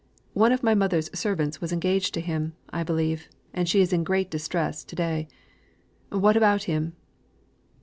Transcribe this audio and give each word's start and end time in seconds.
One 0.33 0.51
of 0.51 0.63
my 0.63 0.73
mother's 0.73 1.11
servants 1.13 1.61
was 1.61 1.71
engaged 1.71 2.15
to 2.15 2.21
him, 2.21 2.53
I 2.73 2.81
believe, 2.81 3.27
and 3.53 3.69
she 3.69 3.81
is 3.81 3.93
in 3.93 4.03
great 4.03 4.31
distress 4.31 4.83
to 4.83 4.95
day. 4.95 5.27
What 6.09 6.35
about 6.35 6.63
him?" 6.63 6.93